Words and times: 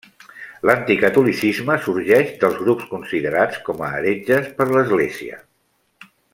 L'anticatolicisme 0.67 1.75
sorgeix 1.87 2.31
dels 2.45 2.57
grups 2.63 2.89
considerats 2.95 3.61
com 3.69 3.85
a 3.89 3.91
heretges 3.99 4.51
per 4.59 4.71
l'Església. 4.73 5.43